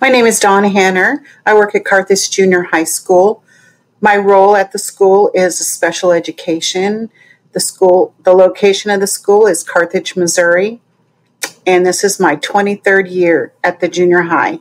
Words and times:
My 0.00 0.08
name 0.08 0.26
is 0.26 0.40
Dawn 0.40 0.64
Hanner. 0.64 1.24
I 1.46 1.54
work 1.54 1.74
at 1.74 1.84
Carthage 1.84 2.30
Junior 2.30 2.62
High 2.64 2.84
School. 2.84 3.42
My 4.00 4.16
role 4.16 4.56
at 4.56 4.72
the 4.72 4.78
school 4.78 5.30
is 5.34 5.58
special 5.66 6.12
education. 6.12 7.10
The 7.52 7.60
school, 7.60 8.14
the 8.22 8.32
location 8.32 8.90
of 8.90 9.00
the 9.00 9.06
school 9.06 9.46
is 9.46 9.62
Carthage, 9.62 10.16
Missouri, 10.16 10.80
and 11.66 11.84
this 11.84 12.04
is 12.04 12.20
my 12.20 12.36
23rd 12.36 13.10
year 13.10 13.52
at 13.62 13.80
the 13.80 13.88
junior 13.88 14.22
high. 14.22 14.60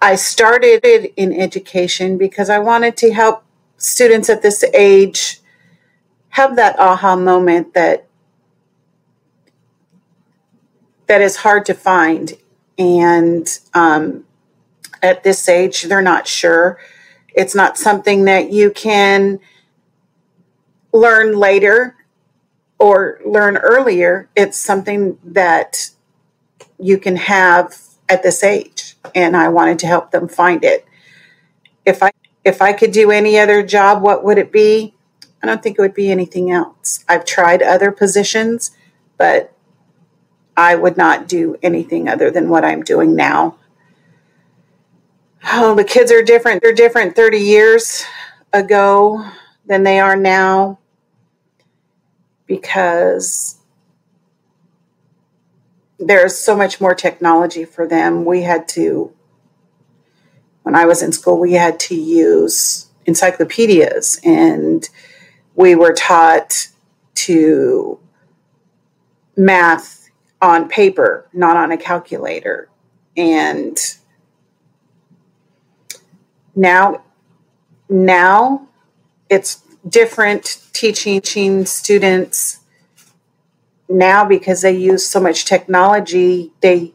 I 0.00 0.14
started 0.14 0.84
in 1.16 1.32
education 1.32 2.18
because 2.18 2.50
I 2.50 2.58
wanted 2.58 2.96
to 2.98 3.12
help 3.12 3.44
students 3.78 4.28
at 4.28 4.42
this 4.42 4.62
age 4.74 5.40
have 6.30 6.56
that 6.56 6.78
aha 6.78 7.16
moment 7.16 7.74
that 7.74 8.06
that 11.06 11.22
is 11.22 11.36
hard 11.36 11.64
to 11.66 11.74
find 11.74 12.36
and 12.78 13.48
um, 13.74 14.24
at 15.02 15.22
this 15.22 15.48
age 15.48 15.82
they're 15.82 16.02
not 16.02 16.26
sure. 16.26 16.78
It's 17.34 17.54
not 17.54 17.76
something 17.76 18.24
that 18.24 18.50
you 18.50 18.70
can 18.70 19.40
learn 20.92 21.36
later 21.36 21.96
or 22.78 23.20
learn 23.24 23.56
earlier. 23.56 24.28
It's 24.34 24.58
something 24.58 25.18
that 25.24 25.90
you 26.78 26.98
can 26.98 27.16
have 27.16 27.80
at 28.08 28.22
this 28.22 28.44
age 28.44 28.96
and 29.14 29.36
i 29.36 29.48
wanted 29.48 29.78
to 29.80 29.86
help 29.86 30.10
them 30.10 30.28
find 30.28 30.64
it. 30.64 30.86
If 31.84 32.02
i 32.02 32.12
if 32.44 32.62
i 32.62 32.72
could 32.72 32.92
do 32.92 33.10
any 33.10 33.38
other 33.38 33.62
job 33.62 34.02
what 34.02 34.24
would 34.24 34.38
it 34.38 34.52
be? 34.52 34.94
I 35.42 35.46
don't 35.46 35.62
think 35.62 35.78
it 35.78 35.82
would 35.82 35.94
be 35.94 36.10
anything 36.10 36.50
else. 36.50 37.04
I've 37.08 37.24
tried 37.24 37.62
other 37.62 37.90
positions 37.90 38.70
but 39.18 39.55
I 40.56 40.74
would 40.74 40.96
not 40.96 41.28
do 41.28 41.56
anything 41.62 42.08
other 42.08 42.30
than 42.30 42.48
what 42.48 42.64
I'm 42.64 42.82
doing 42.82 43.14
now. 43.14 43.56
Oh, 45.52 45.74
the 45.74 45.84
kids 45.84 46.10
are 46.10 46.22
different. 46.22 46.62
They're 46.62 46.72
different 46.72 47.14
30 47.14 47.38
years 47.38 48.04
ago 48.52 49.24
than 49.66 49.82
they 49.82 50.00
are 50.00 50.16
now 50.16 50.78
because 52.46 53.58
there's 55.98 56.36
so 56.36 56.56
much 56.56 56.80
more 56.80 56.94
technology 56.94 57.64
for 57.64 57.86
them. 57.86 58.24
We 58.24 58.42
had 58.42 58.68
to, 58.68 59.12
when 60.62 60.74
I 60.74 60.86
was 60.86 61.02
in 61.02 61.12
school, 61.12 61.38
we 61.38 61.52
had 61.52 61.78
to 61.80 61.94
use 61.94 62.86
encyclopedias 63.06 64.20
and 64.24 64.88
we 65.54 65.74
were 65.74 65.92
taught 65.92 66.68
to 67.14 67.98
math 69.36 70.05
on 70.40 70.68
paper, 70.68 71.28
not 71.32 71.56
on 71.56 71.72
a 71.72 71.76
calculator. 71.76 72.68
And 73.16 73.78
now, 76.54 77.02
now 77.88 78.68
it's 79.30 79.62
different 79.88 80.62
teaching 80.72 81.64
students 81.64 82.60
now 83.88 84.24
because 84.24 84.62
they 84.62 84.76
use 84.76 85.06
so 85.06 85.20
much 85.20 85.44
technology. 85.44 86.52
They 86.60 86.92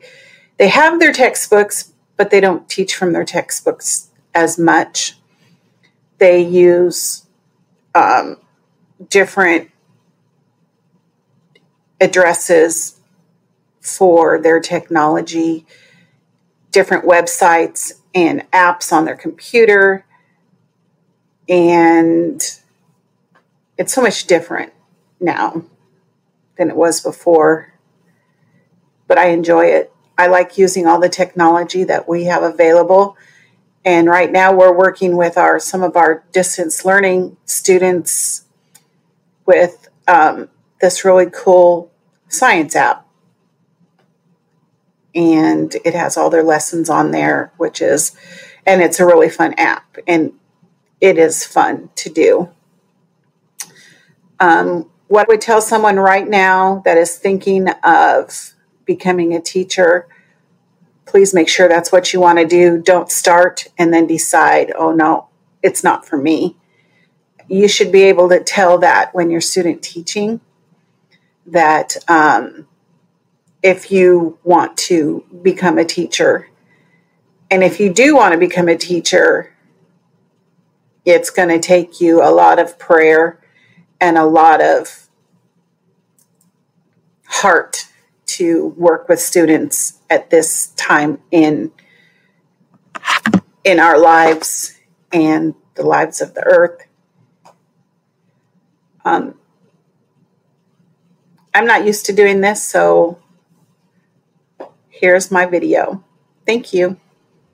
they 0.57 0.67
have 0.67 0.99
their 0.99 1.13
textbooks, 1.13 1.93
but 2.17 2.29
they 2.29 2.39
don't 2.39 2.69
teach 2.69 2.95
from 2.95 3.13
their 3.13 3.25
textbooks 3.25 4.09
as 4.35 4.59
much. 4.59 5.17
They 6.19 6.41
use 6.41 7.25
um, 7.95 8.37
different 9.09 9.71
addresses 11.99 13.00
for 13.81 14.39
their 14.39 14.59
technology, 14.59 15.65
different 16.71 17.05
websites 17.05 17.93
and 18.13 18.49
apps 18.51 18.93
on 18.93 19.05
their 19.05 19.15
computer. 19.15 20.05
And 21.49 22.41
it's 23.77 23.93
so 23.93 24.01
much 24.01 24.27
different 24.27 24.71
now 25.19 25.63
than 26.57 26.69
it 26.69 26.75
was 26.75 27.01
before. 27.01 27.73
But 29.07 29.17
I 29.17 29.29
enjoy 29.29 29.65
it. 29.65 29.91
I 30.17 30.27
like 30.27 30.57
using 30.57 30.85
all 30.85 30.99
the 30.99 31.09
technology 31.09 31.83
that 31.83 32.07
we 32.07 32.25
have 32.25 32.43
available. 32.43 33.17
And 33.83 34.07
right 34.07 34.31
now 34.31 34.53
we're 34.53 34.77
working 34.77 35.17
with 35.17 35.37
our 35.37 35.59
some 35.59 35.81
of 35.81 35.97
our 35.97 36.23
distance 36.31 36.85
learning 36.85 37.37
students 37.45 38.45
with 39.45 39.89
um, 40.07 40.49
this 40.79 41.03
really 41.03 41.29
cool 41.31 41.91
science 42.27 42.75
app 42.75 43.07
and 45.13 45.75
it 45.85 45.93
has 45.93 46.17
all 46.17 46.29
their 46.29 46.43
lessons 46.43 46.89
on 46.89 47.11
there, 47.11 47.51
which 47.57 47.81
is, 47.81 48.15
and 48.65 48.81
it's 48.81 48.99
a 48.99 49.05
really 49.05 49.29
fun 49.29 49.53
app 49.57 49.97
and 50.07 50.33
it 50.99 51.17
is 51.17 51.45
fun 51.45 51.89
to 51.95 52.09
do. 52.09 52.49
Um, 54.39 54.89
what 55.07 55.27
I 55.27 55.33
would 55.33 55.41
tell 55.41 55.61
someone 55.61 55.97
right 55.97 56.27
now 56.27 56.81
that 56.85 56.97
is 56.97 57.17
thinking 57.17 57.67
of 57.83 58.53
becoming 58.85 59.33
a 59.33 59.41
teacher, 59.41 60.07
please 61.05 61.33
make 61.33 61.49
sure 61.49 61.67
that's 61.67 61.91
what 61.91 62.13
you 62.13 62.21
want 62.21 62.39
to 62.39 62.47
do. 62.47 62.81
Don't 62.81 63.11
start 63.11 63.67
and 63.77 63.93
then 63.93 64.07
decide, 64.07 64.71
oh 64.75 64.93
no, 64.93 65.27
it's 65.61 65.83
not 65.83 66.07
for 66.07 66.17
me. 66.17 66.55
You 67.49 67.67
should 67.67 67.91
be 67.91 68.03
able 68.03 68.29
to 68.29 68.39
tell 68.39 68.77
that 68.77 69.13
when 69.13 69.29
you're 69.29 69.41
student 69.41 69.81
teaching 69.81 70.39
that 71.45 71.97
um, 72.07 72.67
if 73.63 73.91
you 73.91 74.37
want 74.43 74.77
to 74.77 75.23
become 75.41 75.77
a 75.77 75.85
teacher. 75.85 76.49
And 77.49 77.63
if 77.63 77.79
you 77.79 77.93
do 77.93 78.15
want 78.15 78.33
to 78.33 78.37
become 78.37 78.67
a 78.67 78.77
teacher, 78.77 79.53
it's 81.05 81.29
going 81.29 81.49
to 81.49 81.59
take 81.59 81.99
you 81.99 82.23
a 82.23 82.31
lot 82.31 82.59
of 82.59 82.79
prayer 82.79 83.39
and 83.99 84.17
a 84.17 84.25
lot 84.25 84.61
of 84.61 85.09
heart 87.25 87.87
to 88.25 88.67
work 88.77 89.09
with 89.09 89.19
students 89.19 89.99
at 90.09 90.29
this 90.29 90.67
time 90.75 91.19
in 91.31 91.71
in 93.63 93.79
our 93.79 93.99
lives 93.99 94.79
and 95.11 95.53
the 95.75 95.83
lives 95.83 96.21
of 96.21 96.33
the 96.33 96.43
earth. 96.43 96.87
Um, 99.05 99.35
I'm 101.53 101.65
not 101.65 101.85
used 101.85 102.05
to 102.07 102.13
doing 102.13 102.41
this, 102.41 102.63
so 102.63 103.19
here's 105.01 105.31
my 105.31 105.45
video. 105.45 106.03
Thank 106.45 106.73
you. 106.73 106.97